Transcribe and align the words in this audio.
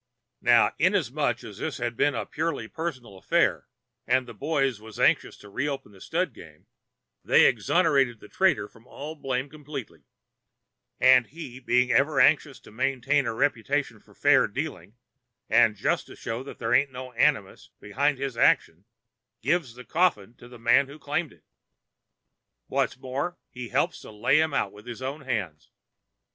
"Now, 0.41 0.73
inasmuch 0.79 1.43
as 1.43 1.59
this 1.59 1.77
had 1.77 1.95
been 1.95 2.15
a 2.15 2.25
purely 2.25 2.67
personal 2.67 3.19
affair 3.19 3.67
and 4.07 4.25
the 4.27 4.33
boys 4.33 4.81
was 4.81 4.99
anxious 4.99 5.37
to 5.37 5.49
reopen 5.51 5.91
the 5.91 6.01
stud 6.01 6.33
game, 6.33 6.65
they 7.23 7.45
exonerated 7.45 8.19
the 8.19 8.27
trader 8.27 8.67
from 8.67 8.87
all 8.87 9.13
blame 9.13 9.47
complete, 9.47 9.91
and 10.99 11.27
he, 11.27 11.59
being 11.59 11.91
ever 11.91 12.19
anxious 12.19 12.59
to 12.61 12.71
maintain 12.71 13.27
a 13.27 13.33
reputation 13.35 13.99
for 13.99 14.15
fair 14.15 14.47
dealing 14.47 14.95
and 15.47 15.75
just 15.75 16.07
to 16.07 16.15
show 16.15 16.41
that 16.41 16.57
there 16.57 16.73
ain't 16.73 16.91
no 16.91 17.11
animus 17.11 17.69
behind 17.79 18.17
his 18.17 18.35
action, 18.35 18.85
gives 19.43 19.75
the 19.75 19.85
coffin 19.85 20.33
to 20.33 20.47
the 20.47 20.57
man 20.57 20.87
who 20.87 20.93
had 20.93 21.01
claimed 21.01 21.31
it. 21.31 21.43
What's 22.65 22.97
more, 22.97 23.37
he 23.51 23.69
helps 23.69 24.01
to 24.01 24.09
lay 24.09 24.39
him 24.41 24.51
out 24.51 24.71
with 24.71 24.87
his 24.87 25.03
own 25.03 25.21
hands. 25.21 25.69